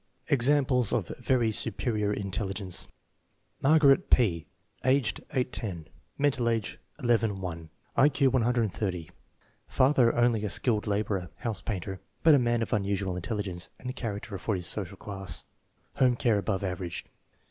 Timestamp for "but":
12.23-12.33